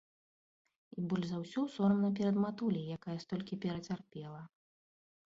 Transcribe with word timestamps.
І 1.01 1.01
больш 1.11 1.25
за 1.31 1.41
ўсё 1.43 1.61
сорамна 1.73 2.09
перад 2.19 2.39
матуляй, 2.45 2.87
якая 2.97 3.17
столькі 3.25 3.59
перацярпела. 3.67 4.41